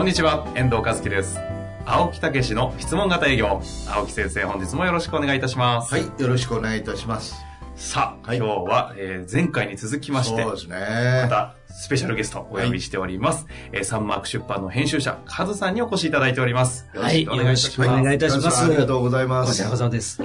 [0.00, 1.38] こんにちは、遠藤和樹です。
[1.84, 3.60] 青木武の質問型営業。
[3.86, 5.92] 青木先生、本日もよろしくお願いいたします。
[5.92, 7.36] はい、よろしくお願いいたします。
[7.76, 10.76] さあ、はい今日は、えー前回に続きまして、そうですね。
[11.24, 13.46] またスペシャルゲストをお呼びしております。
[13.72, 16.88] えーサンマーク出版の編集者、カズさんにお越しいただいております。
[16.94, 19.50] はいよろしくお願いいたしますありがとうございます。
[19.50, 20.22] こちらこそです。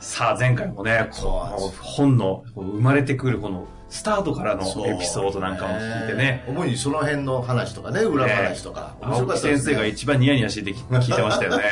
[0.00, 8.96] さあ、前回もね、こそうの本の生まれてくるこのスタートからのエピソードなんかも聞いてね、主にその辺の話とかね、裏話とか。
[9.00, 11.64] 面白かったね先生が一番ニヤニヤして聞いてましたよね。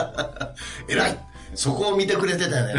[0.88, 1.18] 偉い
[1.54, 2.74] そこを見てくれてたよね。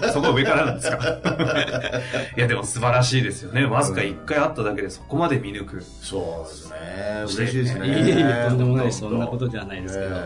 [0.08, 0.98] そそこ上からなんですか
[2.36, 3.66] いや、でも素晴らしいですよね。
[3.66, 5.84] わずか一回会っただけでそこまで見抜く。
[6.00, 6.76] そうですね。
[7.24, 7.88] 嬉しいですね。
[7.88, 10.16] いえいえ、とんでもない、そんなことではないですけど。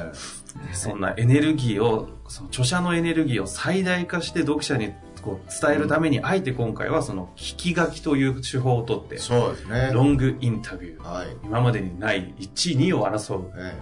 [0.71, 9.91] えそんなエネルギーを、その著者のエネルギーを最大化して読者にこう伝えるために、あえて今回はその聞き書きという手法をとってえ、そうですね。
[9.93, 11.03] ロングインタビュー。
[11.03, 11.37] はい。
[11.45, 13.53] 今までにない1、2を争う。
[13.57, 13.75] え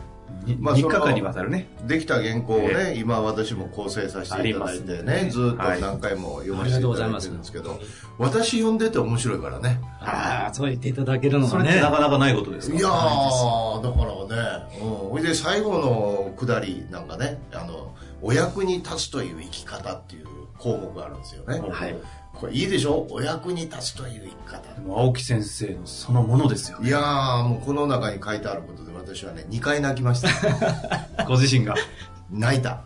[0.44, 1.68] にまあ3日間にわたるね。
[1.84, 7.80] えできた原稿をね、え今私も構成させていただいてね、ねずっと何回も読ませていただいてるんですけありがど、
[8.18, 9.80] 私読んでて面白いからね。
[10.00, 11.80] ああ、そう言っていただけるのそがね。
[11.80, 12.76] なかなかないことですか？
[12.76, 20.26] いやー、だからね、うん、ほいで最後のくだりなんかね、あの、お役に立つという生き方っていう
[20.58, 21.60] 項目があるんですよね。
[21.60, 21.96] はい
[22.34, 23.04] これいいでしょ？
[23.10, 24.72] お役に立つという生き方。
[24.74, 26.88] でも青木先生のそのものですよね。
[26.88, 30.28] いやー、もうこの中に書いてあることで私はね、2回泣きました。
[31.26, 31.74] ご自身が？
[32.30, 32.82] 泣いた。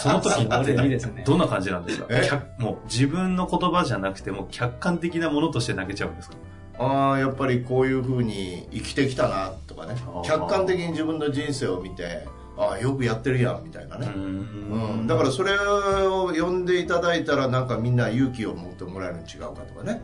[0.00, 1.98] その時って どんな感じなんです
[2.30, 2.42] か？
[2.58, 6.36] もう自分の言葉じゃなくてもう客観的なものとして泣けちゃうんですか？
[6.78, 9.94] ああやっぱりこういうふうに生きてきたなとかね
[10.24, 12.26] 客観的に自分の人生を見て
[12.62, 20.02] ああよくやってるやんみたいなね、うん、だからそれを読んでいただいたらなんかみんな勇気を持ってもらえるの違うかとかね、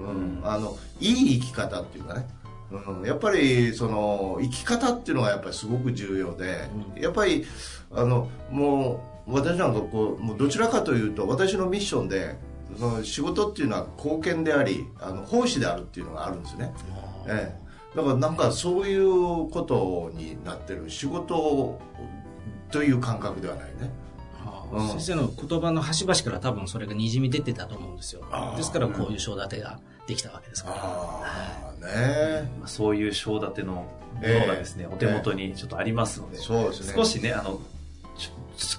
[0.00, 0.38] うん。
[0.38, 0.40] うん。
[0.42, 2.26] あのいい生き方っていうかね、
[2.72, 7.44] うん、やっぱりその生き方っていうのがやっぱりすごく重要で、やっぱり
[7.92, 12.36] あのもう私なんかこうもうどちらかというと私のミッションで
[12.78, 16.74] その仕事っていうのは貢献でありあの奉仕であるっていうのがあるんですね、
[17.26, 17.63] ええ、
[17.94, 21.78] だからなんかそういうことになってる仕事
[22.70, 23.90] という感覚ではないね。
[24.72, 24.88] うん。
[24.88, 28.24] 先生の言葉の端々から多分それがにじみ出てたと思うんですよ。
[28.56, 30.76] ですからこういう章立てができたわけですから。
[30.78, 31.92] ああね。
[31.92, 33.86] えまあそういう章立てのも
[34.20, 36.92] のがですね、お手元にちょっとありますので、そうですね。
[36.96, 37.60] 少しね、あの、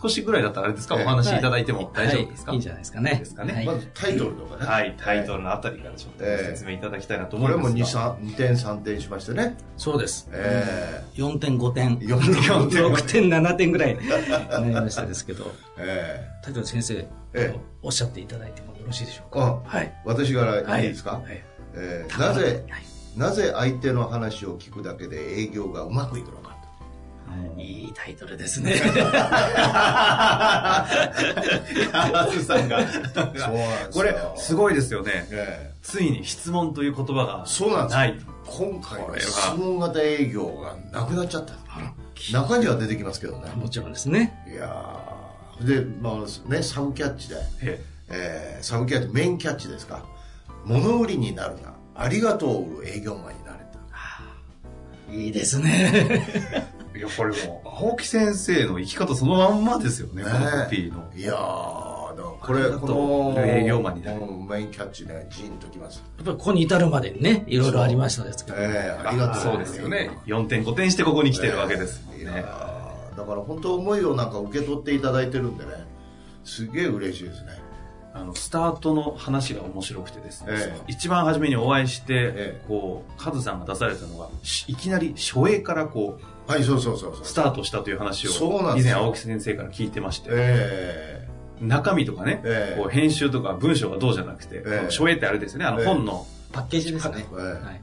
[0.01, 1.03] 少しぐらいだったらあれですか、ええ。
[1.03, 2.57] お話しいただいても大丈夫ですか、はい。
[2.57, 3.15] いいんじゃないですかね。
[3.19, 3.53] ですかね。
[3.53, 3.65] はい。
[3.65, 8.17] まずタイトルとかね、はい、タイトルのあたりからちょっと説明いただきたいなと思これもうんです 2, が。
[8.17, 10.29] 2点3点しましてね、そうです。
[10.31, 11.99] え4点、5点。
[12.01, 12.81] え4点。
[12.85, 17.55] 6点、7点ぐらいなりましたですけど、えタイトル先生、ええ。
[17.81, 19.61] おっしゃっていただいてもよろしいでしょうえか？
[19.65, 19.93] あはい。
[20.05, 21.43] 私からいいですか、はい。
[21.75, 22.19] ええ。
[22.19, 22.83] なぜはい。
[23.17, 26.54] なぜ相手の話を聞くだけで営業がうまくいくのか
[27.57, 28.73] いいタイトルですね。
[31.93, 32.85] アズさんが。
[32.85, 33.51] とそうなんですよ
[33.93, 35.27] これ、すごいですよね。
[35.31, 38.19] ええついに質問という言葉がそうなんですない。
[38.47, 41.53] 今回は質問型営業がなくなっちゃった
[42.31, 44.33] 中には出てきますけどねもちろんですね。
[44.51, 50.05] いやーでまあねサブキャッチでええーサブキャッチメインキャッチですか
[50.65, 56.67] 物売りになるなありがとうを売る営業マンになれたいいですね。
[56.95, 60.29] えいや、これもう、青木先生の生き方そのまんまですよね、ね。
[60.29, 61.03] このコピーの。
[61.15, 62.87] いやーだからこれこ
[63.35, 64.21] の営業マンになる。
[64.21, 66.01] メインキャッチねジーンときます。
[66.17, 68.57] やっぱりここに至るまでにね、いろいろありましたですけど。
[68.59, 70.11] えーありがとうそうですよね。
[70.25, 72.05] 4点5点してここに来てるわけです。
[72.07, 72.25] ね。
[72.25, 75.71] ーだから本当思いをなんか受け取っていただいてるんでね
[76.43, 77.65] すげえ嬉しいですね。
[78.13, 80.81] あの、スタートの話が面白くてですね、ええ。
[80.87, 82.61] 一番初めにお会いして、ええ。
[82.65, 91.27] こう、カズさんが出されたのが、しいきなり初映からこう、はいそうそうそうそうスタートしたという話そうなを、以前んですよ青木先生から聞いてまして、え
[91.61, 97.25] 中身とかね、ええこう編集とか文章がどうじゃなくて、ええ初映ってあれですよね、あのええ本のパッケージですね。
[97.31, 97.81] ええはい。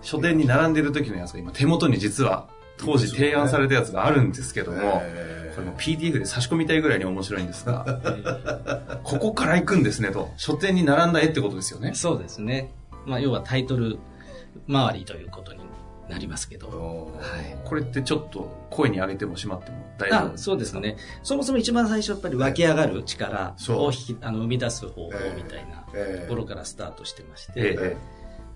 [0.00, 8.00] 書店に並んでる時のやつが今手元に実は当時提案されたやつがあるんですけども、ええこれも PDF で差し込みたいぐらいに面白いんですが、
[9.04, 10.30] ここから行くんですねと。
[10.36, 11.92] 書店に並んだ絵ってことですよね。
[11.94, 12.72] そうですね。
[13.06, 13.98] まあ、要はタイトル
[14.68, 15.60] 周りということに
[16.08, 16.68] なりますけど。
[16.68, 17.58] はい。
[17.64, 20.96] これってちょっと声に上げてもしまっても大丈夫あそうですね。
[21.22, 27.96] そもそも一番最初やっぱり湧き上がる力を引きあの生み出す方法みたいなええところからスタートしてまして、ええ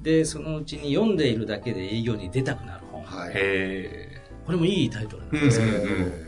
[0.02, 3.02] で、そのうちに読んでいるだけで営業に出たくなる本。
[3.02, 3.32] はい。
[3.34, 6.25] へこれもいいタイトルなんえですけど、え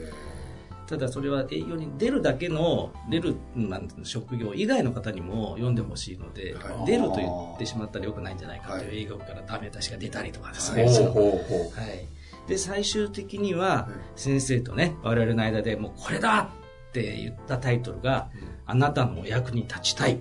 [0.89, 10.85] ただそれは営業に出るだけの、出る、なん職業以外の方にも読んでほしいので、はい出ると言ってしまったらよくないんじゃないかという営業からダメ出しが出たりとかですね。
[10.85, 12.07] ほうそうほうほはい。
[12.49, 16.49] で、最終的にはうん、先生とね、我々の間でもうこれだ
[16.89, 18.31] って言ったタイトルが、
[18.65, 20.19] あなたのお役に立ちたい。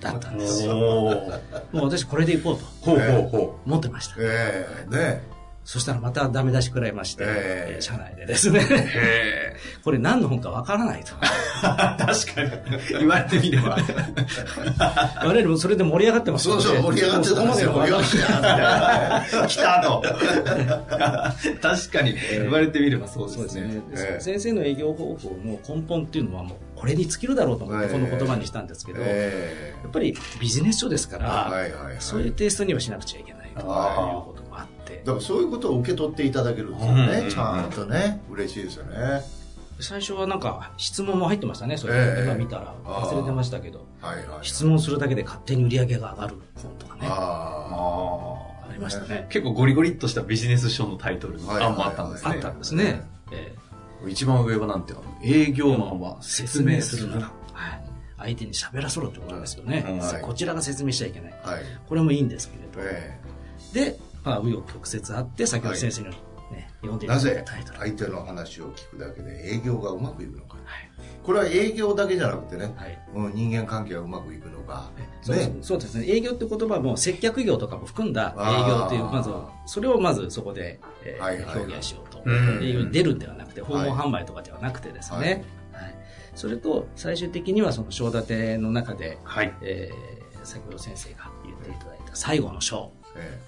[0.00, 0.74] だったんですよ。
[1.72, 4.16] もう私これでいこうと思ってました。
[4.18, 5.31] ええね
[5.64, 8.74] そしたらまたダメ出し食らいまして、えええー社内でですね、う。
[8.74, 11.12] へ これ何の本かわからないと。
[11.22, 11.26] え。
[11.62, 12.50] 確かに。
[12.98, 13.76] 言われてみれば。
[15.24, 17.72] 我々もそれで盛り上がってますそうそう、盛り上がってたんですよ。
[17.72, 20.02] もうそこまでのよっしゃー来たと。
[21.60, 22.14] 確かに。
[22.30, 23.82] 言われてみればそうですねね。。
[23.94, 32.00] ええ先生の営業方法の根本っていうのはもうこれに尽きるだろうと思ってこの言葉にしたんですけど、やえっぱりビジネス書ですかえら。
[32.00, 34.41] そういうテイストにはしなくちゃいけないというあこと
[34.92, 37.26] って、だからそういうことを受け取っていただけるんですようんね。
[37.30, 38.22] ちゃんとね。
[38.30, 39.22] 嬉しいですよね。
[39.80, 44.46] 最初はなんか質問も入ってましたね、それ、ええ今見たら忘れてましたけど、はいはい。
[44.46, 49.26] 質問するだけで勝手に売り上げが上がる本とかね、ああありましたね。
[49.28, 52.30] 結構ゴリゴリっとしたビジネス書のタイトルのはい案もあったんですね。
[52.32, 53.02] あったんですね。
[53.32, 53.54] え
[54.06, 55.04] 一番上はなんていうの？
[55.24, 57.22] 営業マンはえ説明するなら。
[57.52, 57.84] はい。
[58.18, 59.84] 相手に喋らせろってことですよね。
[59.88, 61.34] うんはいこちらが説明しちゃいけない。
[61.44, 61.50] あ。
[61.50, 61.62] はい。
[61.88, 62.88] これもいいんですけれど。
[62.88, 63.18] え
[63.72, 67.78] で、まあ、紆余曲折あって、先ほど先生のね、読んでいただいぜタイトル。
[67.78, 70.56] 相手の話を聞くだけで営業がうまくいくのか。
[70.64, 70.90] はい。
[71.22, 72.98] これは営業だけじゃなくてね、はい。
[73.14, 74.90] うん人間関係がうまくいくのか。
[75.22, 75.56] そうね。
[75.62, 76.06] そうですね。
[76.06, 79.30] 営業って言葉も接客業とかも含んだ営業という、まず、
[79.66, 82.22] それをまずそこで、えーはいはいはい表現しようと。
[82.24, 85.16] うん営業に出るんではなくて、訪問販売とかではなくてですね。
[85.16, 85.94] はいはい。
[86.34, 89.54] それと、最終的にはその章立ての中で、はい。
[89.62, 92.90] えー先ほど先生が言っていただいた最後の章。
[93.14, 93.40] え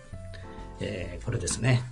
[0.80, 1.82] えーこれですね。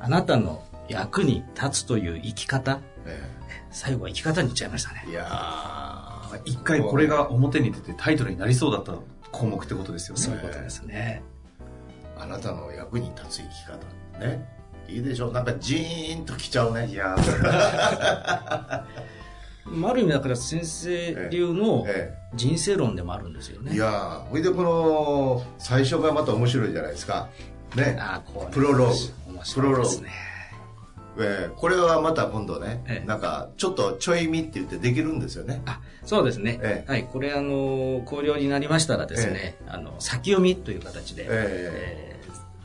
[0.00, 2.80] あなたの役に立つという生き方。
[3.06, 3.22] え
[3.70, 5.10] 最後は生き方に言っちゃいましたねえ。
[5.10, 8.94] いやー一回これが表に出てタイトルになりそうだった
[9.32, 10.22] 項目ってことですよね。
[10.22, 11.22] そういうことですね。
[12.18, 14.24] あなたの役に立つ生き方。
[14.24, 14.60] ね。
[14.88, 16.88] いいでしょなんかジーンときちゃうね。
[16.88, 17.16] いや
[19.64, 23.70] まあある意味だから先生流のえ人生論でもあるんですよね。
[23.72, 27.28] えいやーほいでこの、最初がまた面白いじゃないですか。
[27.76, 27.98] ね。
[28.50, 28.88] プロロー
[29.26, 30.10] グ面白いですね。
[31.18, 35.60] えーこれはまた今度ね、ええなんかちょっとちょい見って言ってできるんですよね。
[35.66, 36.58] あ、そうですね。
[36.62, 37.04] ええはい。
[37.04, 42.09] これあの、考慮になりましたらですね、あの、先読みという形で、ええー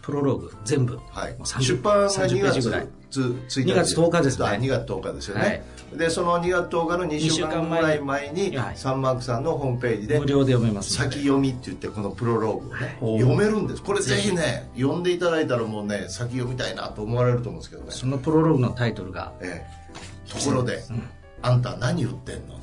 [0.06, 1.32] プロローグ全部、はい。
[1.34, 2.88] もう、30出版が30 2ページ月ぐらい。
[3.10, 4.46] つ1 2月10日ですね。
[4.46, 5.48] あ2月10日ですよね、は
[5.96, 5.98] い。
[5.98, 8.78] でその2月10日の2週間ぐらい前にはい。
[8.78, 13.82] サンマークさんのホームページで無料で読めます先読みって言ってこのプロローグをねほう読めるんです。
[13.82, 21.10] これぜひね読んでいただいたらもうね先読みたいなと思われると思うんですけどね、そのプロローグのタイトルが、ええ、ところで、うん。
[21.42, 22.60] あんた何売ってんの？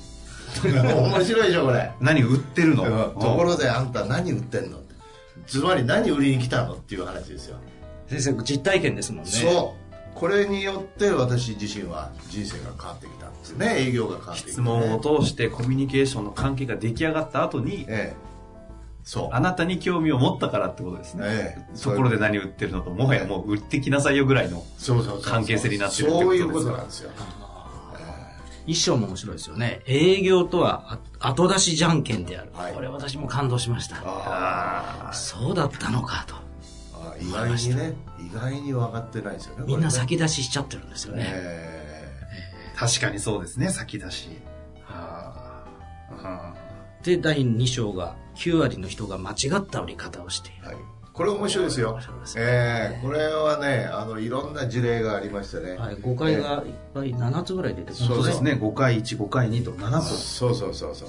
[0.63, 1.91] 面白いでしょこれ。
[2.01, 2.85] 何売ってるの？
[2.85, 3.21] うん。
[3.21, 4.82] ところであんた何売ってんの？
[5.43, 7.57] ってつまり何売りに来たのっていう話ですよ、
[8.09, 9.31] 先生実体験ですもんね。
[9.31, 9.83] そう。
[10.15, 13.77] これによって私自身は人生が変わってきたんですね。
[13.79, 18.17] 営業が変わってきて、質問を通してコミュニケーションの関係が出来上がった後に、ええ。
[19.05, 19.29] そう。
[19.33, 21.25] あなたに興味を持ったからってことですね。
[21.27, 21.79] ええ。
[21.79, 24.63] ところで何売ってるのと、もはやもう売ってきなさいよぐらいの。
[25.23, 26.51] 関係性になってるってことですか。
[26.51, 27.11] そういうことなんですよ
[28.67, 29.83] 一章も面白いですよね。
[29.87, 32.51] 営業とはあ後出しじゃんけんである。
[32.55, 33.97] はいこれ私も感動しました。
[34.05, 36.35] ああそうだったのかと。
[36.95, 41.25] あ意外にね意外に分かってないですよねみんな先出ししちゃってるんですよね。
[41.29, 41.83] え
[42.77, 44.29] 確かにそうですね、先出し。
[44.89, 45.65] あ
[46.23, 46.55] あ
[47.05, 50.59] で、第2章が9割の人が間違った売り方をしている。
[50.65, 60.17] えはいこれ面白いですよすねええこれはねあのいろんな事例がありましてね、はい、誤解がいっぱい7つぐらい出てくるそうそうですね、5回1、5回2と7つ。
[60.17, 61.09] そうそうそうそう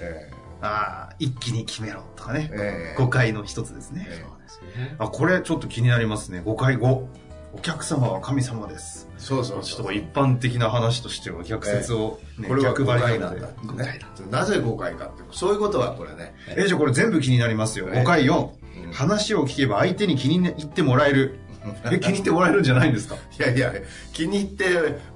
[0.00, 0.30] え
[0.60, 2.50] ああ、一気に決めろとかね。
[2.52, 4.08] ええ5回の一つですね。
[4.08, 4.96] えそうですね。
[4.98, 6.42] あ、これちょっと気になりますね。
[6.44, 7.08] 5回後。
[7.52, 9.08] お客様は神様です。
[9.12, 13.48] えそうそうちょっとそう一般的な話としては逆説を、ねこれは逆誤張りなんだ。
[13.74, 17.88] ねなぜ誤解かってそういうことはこれねえ、じゃあこれ全部気になりますよ。
[17.92, 18.63] ええ5回4。
[18.94, 21.38] うん話を聞けば相手に気に入ってもらえる。
[21.90, 23.16] え、気に入ってもらえるんじゃないんですか？
[23.38, 23.72] いやいや
[24.12, 24.66] 気に入って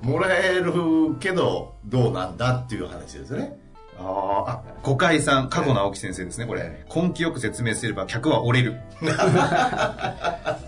[0.03, 0.73] もらえる
[1.21, 3.57] けどどうなんだっていう話ですね
[3.99, 6.87] あーあ、誤解さん、過去の青木先生ですね、これ。
[6.95, 8.77] 根気よく説明すれば客は折れる。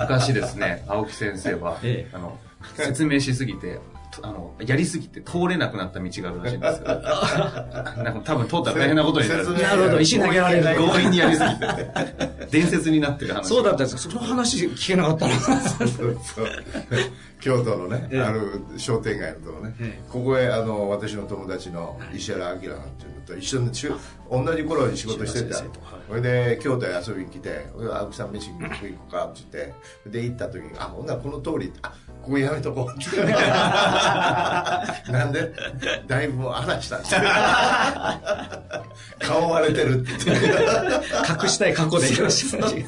[0.00, 2.38] 昔ですね、青木先生は、ええあの、
[2.76, 3.80] 説明しすぎて、と
[4.22, 6.94] あの、やりすぎて通れなくなった道があるらしいんですけど、
[8.02, 9.52] なんか多分通ったら大変なことになる。
[9.54, 12.46] なるほど石投げられる強引にやりすぎて。
[12.50, 13.48] 伝説になってる話。
[13.48, 15.34] そうだったんですかその話聞けなかったな。
[17.40, 18.20] 京都のね、ええ。
[18.20, 20.10] ある商店街のとこね、ええ。
[20.10, 22.80] ここへあの私の友達の石原明なんていうの
[23.26, 23.70] と一緒に
[24.30, 25.56] 同じ頃に仕事してた。
[25.56, 30.10] それで京都へ遊びに来て「俺青木さん飯食い行こうか」って言って。
[30.10, 33.16] で行った時に「あほんならこの通りあここやめとこう」っ て
[35.12, 35.52] なんで？
[36.06, 37.20] だいぶ話したんですよ
[39.20, 40.46] 顔割れてるって言って
[41.44, 42.86] 隠したい過去でよろしくお願いし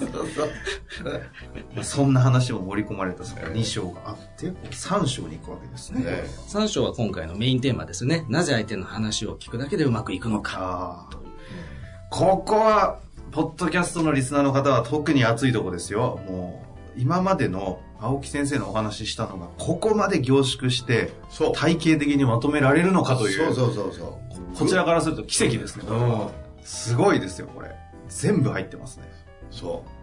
[1.75, 1.91] ます。
[1.91, 6.05] そんな話も盛り込まれたその2章があって、3章に行くわけですね。
[6.05, 8.25] ね3章は今回のメインテーマですね。
[8.29, 11.09] なぜ相手の話を聞くだけでうまくいくのか。
[12.11, 12.99] ここは、
[13.31, 16.21] ポッドキャストのリスナーの方は特に熱いとこですよ。
[16.29, 16.63] も
[16.97, 21.13] う、今までの青木先生のお話ししたのが、ここまで凝縮して、
[21.55, 23.55] 体系的にまとめられるのかという。
[23.55, 24.21] そうそうそうそ
[24.55, 24.59] う。
[24.59, 25.85] こちらからすると奇跡ですね。
[25.87, 26.31] これは
[26.63, 27.71] すごいですよ、これ。
[28.09, 29.05] 全部入ってますね。
[29.51, 30.03] そう。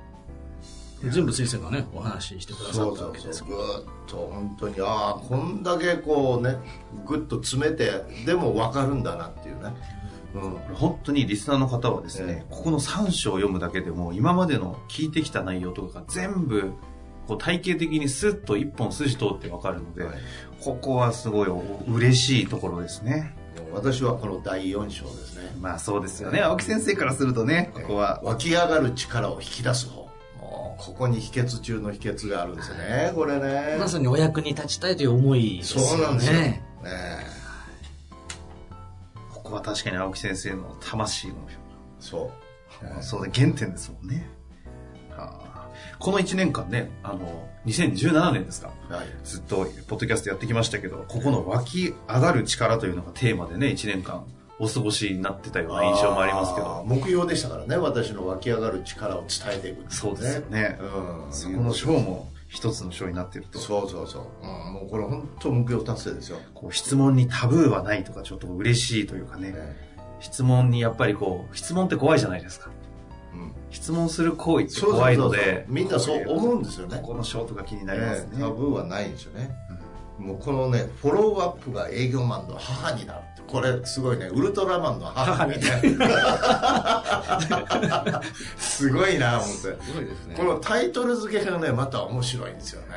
[1.10, 6.58] 全部先生がね、お話ししてくださったわけですそうそうぐーっと本当にああこんだけこうね
[7.06, 9.74] ぐっと詰めてでも分かるんだなっていうね、
[10.36, 16.74] うん、本当にリスナーの方はですね、ここの3章を読むだけでも、今までの聞いてきた内容とかが全部、
[17.30, 20.16] こう体系的にスッと一本筋通ってわかるので、はい。
[20.60, 21.50] ここはすごい
[21.88, 23.36] 嬉しいところですね。
[23.72, 25.56] 私はこの第4章ですね。
[25.62, 26.42] まあそうですよね。
[26.42, 28.20] 青木先生からするとね、ここは。
[28.24, 30.10] 湧き上がる力を引き出す方。
[30.40, 33.78] ここに秘訣中の秘訣があるんですよねこれね。
[33.78, 35.88] まさにお役に立ちたいという思いですよね。
[35.88, 36.64] そうなんですよ、ね
[39.34, 41.36] ここは確かに青木先生の魂の、
[42.00, 42.32] そ
[43.02, 44.39] うそうで原点ですもんね。
[45.80, 48.72] はあこの1年間ね、あの、2017年ですか。
[48.90, 54.26] はいずっとポッドキャストやってきましたけど、ここの湧き上がる力というのがテーマでね、1年間
[54.60, 56.84] お過ごしになってたような印象もありますけど。
[56.86, 60.78] 目標でしたからね私の湧き上がる力を伝えていくっていそうですよね。
[60.82, 63.60] うんそこの章も一つの章になってると。
[63.60, 69.52] そうそうそう、うん、もうこれ本当目標達成ですよ、こう質問にタブーはないとかちょっと嬉しいというかね。
[69.52, 72.70] ね質問にやっぱりこう、質問って怖いじゃないですか。
[73.70, 75.66] うん質問する行為って怖いので。
[75.68, 76.98] みんなそう思うんですよね。
[77.02, 78.30] ここの章とか気になりますね。
[78.40, 79.52] タブーはないんですよね、
[80.18, 86.08] もうこのねフォローアップが営業マンの母になるってこれすごいねウルトラマンの母みたいな。
[88.58, 89.54] すごいな思って。
[89.54, 90.36] すごいですね。
[90.36, 92.88] このタイトル付けがねまた面白いんですよね。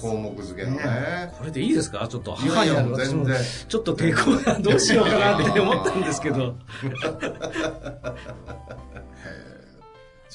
[0.00, 1.32] 項目付けのね。
[1.36, 2.08] これでいいですか？
[2.08, 3.36] ちょっと母になる全然。
[3.68, 6.54] ちょっと抵抗がどうしようかなって思ったんですけど。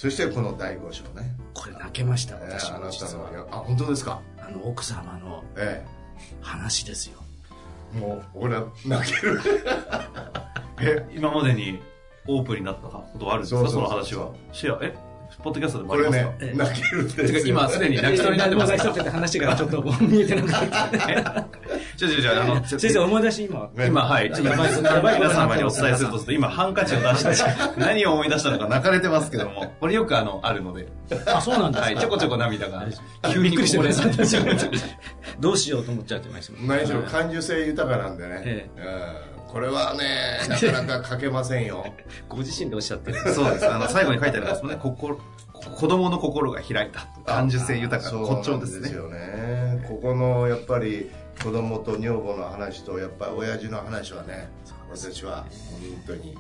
[0.02, 3.32] そしてこの第5章ね、これ泣けました、えー私あなたも実は。
[3.32, 4.20] のあ本当ですか？
[4.40, 5.86] あの、奥様のえ
[6.42, 7.20] 話ですよ。
[7.96, 9.40] えもう俺は泣ける。
[10.82, 11.80] え、今までに
[12.28, 13.62] オープンになったことはあるんですか？
[13.62, 13.90] そうそうそう。
[13.90, 14.32] その話は。
[14.52, 14.96] シェア、え、
[15.44, 16.26] ポッドキャストでもありますか？
[16.46, 21.24] ね泣けるんですよてか今すでに泣きそうになってます泣きそうって話がちょっと見えてなかったね。
[21.98, 23.70] ちょちょちょ、あの、先生思い出し今。
[23.86, 30.88] 今、はい、ちょっとやばいやばい皆様にお伝えするとすると、今、ハンカチを出して、何を思い出したのか泣かれてますけども、これよくあの、あるので、
[31.28, 31.88] あ、そうなんですか。
[31.88, 32.88] はい、ちょこちょこ涙が、
[33.32, 34.46] 急にびっくりしてこぼれますそう
[35.40, 41.86] どうしようと思っちゃってました何しろ感受性豊かなんでね、えうんこれはねなかなか書けませんよ
[42.30, 43.18] ご自身でおっしゃってる。
[43.34, 43.70] そうです。
[43.70, 45.20] あの、最後に書いてありますもんね、心、
[45.54, 47.08] 子供の心が開いた。
[47.26, 48.82] 感受性豊かな骨頂ですね。
[48.82, 51.12] ですよねここのやっぱり
[51.44, 54.50] 子供と女房の話とやっぱり親父の話はね
[54.90, 56.38] 私は本当に、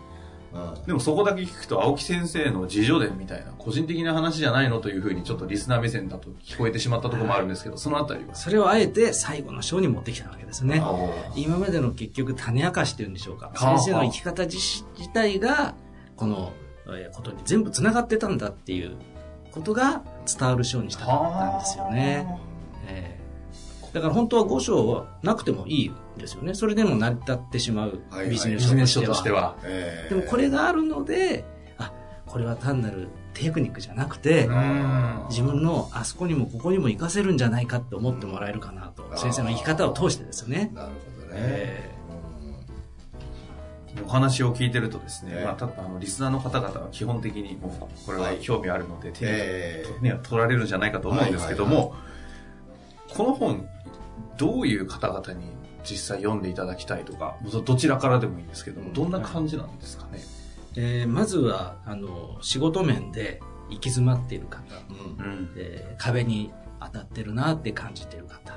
[0.53, 8.36] うんでもそこだけ聞くと、青木先生の自叙伝みたいな、個人的な話じゃないのというふうに、ちょっとリスナー目線だと聞こえてしまったところもあるんですけど、そのあたりは。
[8.36, 10.81] それをあえて最後の章に持ってきたわけですね。
[10.84, 10.93] あ
[11.36, 13.48] 今までの結局種明かしっていうんでしょうか。
[13.48, 14.58] はあ先生の生き方自
[14.98, 15.75] 自体が、
[16.15, 16.51] この
[16.88, 18.96] えーことに全部繋がってたんだっていう
[19.51, 22.27] ことが伝わる章にしたかったんですよね。
[22.88, 23.22] えー
[23.93, 26.53] だから本当は5章はなくてもいいんですよね。
[26.53, 29.06] それでも成り立ってしまうはいビジネスス書としは。
[29.06, 29.56] 書としてては。
[29.63, 31.46] えでもこれがあるので、
[31.77, 31.91] あ、
[32.25, 40.72] これは単なるテクニックじゃなくて、うん自分のあそこにもここにも活かせるんじゃないかって思ってもらえるかなと、うん先生の生き方を通してですよね。
[40.74, 41.91] なるほどね、え
[44.06, 45.46] お話を聞いてるとですね、ええ。
[45.46, 51.96] まあ、たあのリスナーの方々は基本的にもうこれは興味あるので手に、ええね、取られるんじゃないかと思うんですけども、
[53.15, 53.68] この本
[54.38, 55.46] どういう方々に
[55.84, 60.20] 実際読んでいただきたいとか、どどちらからでもいいんですけども、うんどんな感じなんですかね？
[60.76, 65.52] えーまずは、あの、仕事面で行き詰まっている方、うんうん。
[65.58, 68.54] えー壁に当たってるなって感じている方、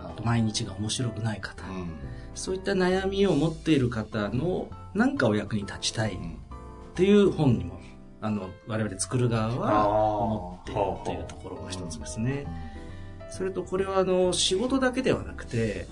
[0.00, 1.90] あと毎日が面白くない方、うん
[2.34, 6.38] そういった悩みを持っている方の何かお役に立ちたいっうん
[6.94, 7.78] ていう本にも、
[8.20, 12.46] あの、我々作る側は思っているというところが一つですね。
[13.30, 15.86] それとこれはあの、仕事だけではなくて、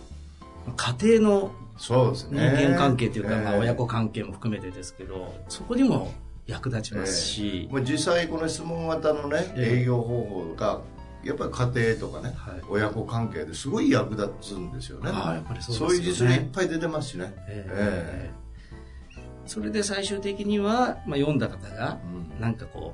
[0.76, 2.68] 家庭の人ね。
[2.68, 6.12] 間関係というか、まあ、ええ親子関係も含めてですけど、そこにも
[6.46, 9.80] 役立ちますし、もう実際この質問型のね、ええ。
[9.80, 10.80] 営業方法が
[11.22, 12.60] やっぱり家庭とかね、はい。
[12.68, 15.10] 親子関係ですごい役立つんですよね。
[15.12, 15.96] ああやっぱりそうね。
[15.96, 18.30] いう実例いっぱい出てますしね、ええ。
[19.46, 21.98] それで最終的には、まあ、読んだ方が
[22.36, 22.40] うん。
[22.40, 22.92] なんかこ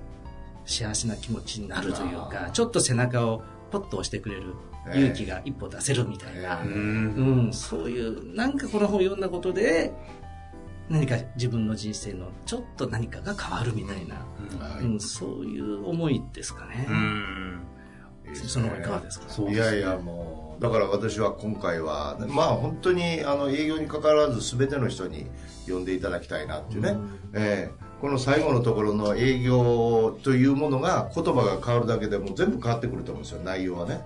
[0.66, 4.42] う幸せな気持ちになるというかちょっと背中をポッと押してくれる。
[4.42, 9.92] ええ勇気が一歩出せるみたいな、えううんん、そういうなんかこの本を読んだことで
[10.90, 14.16] 何か自分の人生のちょっと何かが変わるみたいな、
[14.58, 17.60] はいうん、そういう思いですかね、うん。
[18.34, 19.42] その方いかがですか？
[19.50, 25.26] いやいやもうだから私は今回はまあ本当にあの営業に関わらず全ての人に
[25.66, 26.96] 呼んでいただきたいなっていうね、
[27.32, 33.40] ええこの最後のところの営業というものが言葉が変わるだけでもう全部変わってくると思うんですよ。
[33.42, 34.02] 内容はね、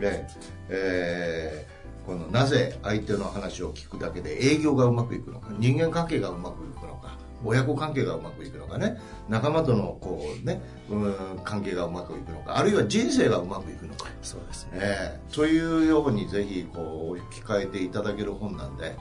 [0.00, 0.30] ええ。
[0.70, 1.68] ええ。
[2.06, 5.48] このなぜ相手の話を聞くだけで営業がうまくいくのか。
[5.58, 7.18] 人間関係がうまくいくのか。
[7.44, 8.98] 親子関係がうまくいくのかね。
[9.28, 12.56] 仲間とのこうねうん関係がうまくいくのか。
[12.56, 14.08] あるいは人生がうまくいくのか。
[14.22, 14.70] そうですね。
[14.76, 15.34] ええ。
[15.34, 18.96] というようにぜひこう置き換えていただける本なんで、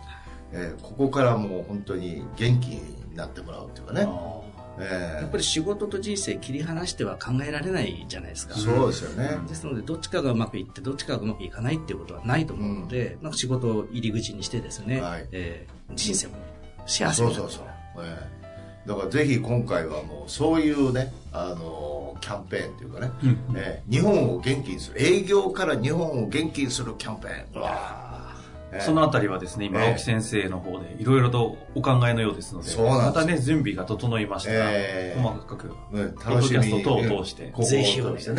[0.53, 4.07] ええここからもう本当に元気になってもらうっていうかね、
[4.79, 8.55] ええやっぱり仕事と人生切り離しては考えられないじゃないですか。
[8.55, 13.31] そうですよね、ですので、どっちかがうまくいって、どっちかがうまくいかないっていうことはないと思うので、なん。
[13.31, 15.27] か仕事を入り口にしてですね、はい。
[15.31, 16.33] えー人生も
[16.87, 18.43] 幸せにそうそうそう、ええ
[18.87, 23.11] だからぜひ今回はもうそういうねあのキャンペーンっていうかね、
[23.55, 25.01] ええ日本を元気にする。
[25.01, 28.12] 営業から日本を元気にするキャンペーンわあええ
[28.81, 29.89] そのあたりはですね、今、ええ。
[29.89, 35.21] 青木先生の方でいろいろとお考えのようですので、またね、準備が整いましたら、ええ。
[35.21, 38.29] 細かく、うんポッドキャスト等を通してぜひお願い通し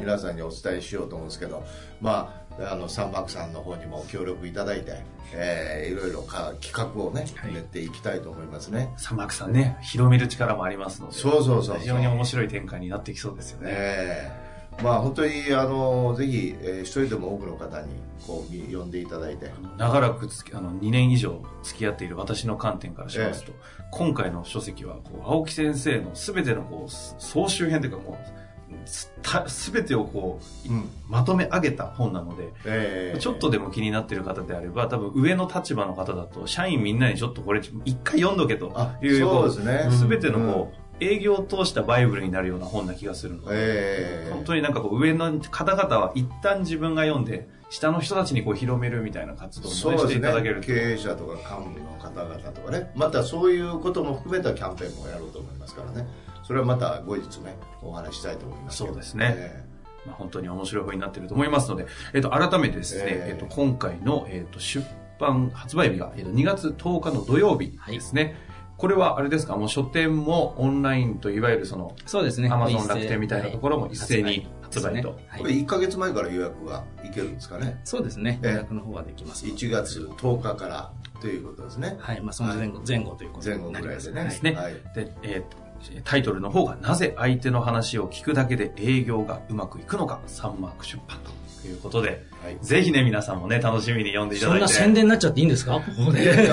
[0.00, 1.64] 皆さんにお伝えしようと思うんですけど、
[2.00, 7.52] まあ、あの、サンバックさんの方にも協力いただいて、えーいろいろか企画をね、はい。
[7.52, 8.92] 練っていきたいと思いますね。
[8.96, 11.78] サマークさんね、広める力もありますので、そうそうそうそう。
[11.78, 13.70] 非常に面白い展開になってきそうですよね。
[13.70, 14.47] えー
[14.82, 17.88] まあ本当に、あの、ぜひ、えー一人でも多くの方に、
[18.26, 23.52] こう、み呼んでいただいて、長らくつきあの2年以上付き合っている私の観点からしますと、
[23.90, 39.90] 今回の書籍はこう青木先生の全てのこう総集編というかもうすた全てをこう、うんまとめ上げた本なので、えーちょっとでも気になってる方であれば、多分上の立場の方だと、社員みんなにちょっとこれ一回読んどけとあいう、そうですね。
[39.90, 50.14] すべてのこう、営業を通したバイブルになるような本な気がするので、えー本当になんかこう上の方々は一旦自分が読んで、下の人たちにこう広めるみたいな活動を、ね、して。
[50.14, 50.66] いただけると。
[50.66, 56.06] 経営者とか幹部の方々とかね、またそういうことも含めたキャンペーンもやろうと思いますからね。
[56.44, 58.78] それはまた後日ね、お話ししたいと思います。
[58.78, 59.64] そうですねえ
[60.06, 64.84] まあ、本当に面白い本になっていると思いますので、えっと、改めてですね、えっと、今回の、えっと、出
[65.18, 68.36] 版発売日が、えっと、2月10日の土曜日ですね。
[68.78, 69.56] これはあれですか？
[69.56, 72.48] もう書店もオンラインといわゆるその、そうですね。
[72.48, 75.10] アマゾン楽天みたいなところも一斉に発売と。
[75.36, 75.60] これはい。
[75.62, 77.80] 1ヶ月前から予約がいけるんですかね？
[77.84, 78.38] そうですね。
[78.42, 79.56] ええ予約の方はできますので。
[79.58, 81.96] 1月10日からということですね。
[81.98, 82.20] はい。
[82.20, 84.52] まあ、その前後、前後ということ前になります後ぐらいでね。
[84.54, 85.04] はいねはい。
[85.04, 85.56] で、えっと、
[86.04, 91.30] タイトルの方が、なぜ相手の話を聞くだけで営業がうまくいくのか、サンマーク出版と
[91.66, 92.08] いうことで、
[92.42, 94.66] はいぜひね、皆さんもね、楽しみに読んでいただいて。
[94.68, 95.72] そんな宣伝になっちゃっていいんですか？
[95.74, 96.48] ここで。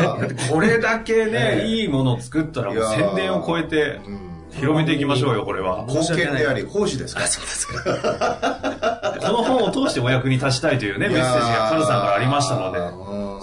[0.52, 5.84] これだけね、え えいいものを作ったら宣伝を超えてうん広めていきましょうよ、これは。
[5.88, 7.24] 貢献であり、奉仕ですか？
[7.24, 9.20] あ、そうですか。
[9.22, 12.86] この本を通してお役に立ちたいというね、メッセージがカルさんからありましたので、で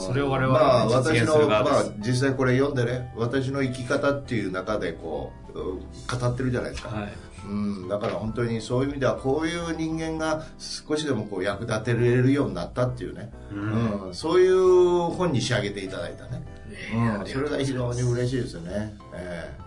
[0.06, 6.88] それを我々まあ、は実現する側まあです。、実際これ読んでね、私の生き方っていう中でこう、語ってるじゃないですか。
[6.88, 7.12] はい。
[7.44, 7.52] う
[7.86, 14.06] ん、だから本当にそういう意味ではこういう人間が少しでもこう役立てられるようになったっていうね、うん。
[14.08, 14.14] うん。
[14.14, 19.62] そういう本に仕上げていただいたね、うん、ええありがとうそれが非常に嬉しいですよね、え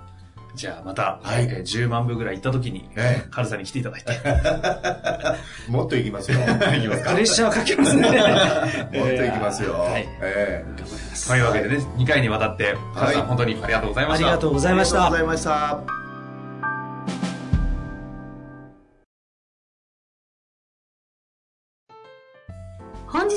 [0.55, 1.43] じゃあまた、はい。
[1.43, 3.29] えー10万部ぐらい行った時に、ええ。
[3.29, 4.05] カルさんに来ていただいて。
[4.23, 6.39] え もっといきますよ。
[6.39, 7.11] もっいきますか？
[7.11, 8.09] プレッシャーかけますね。
[8.91, 10.07] といきますよ、はい。
[10.21, 10.65] ええ。
[10.65, 11.27] 頑張ります。
[11.27, 13.27] というわけでね、2回にわたって、カルさんはい。
[13.27, 14.25] 本当にありがとうございました。
[14.25, 15.05] ありがとうございました。
[15.05, 16.04] ありがとうございました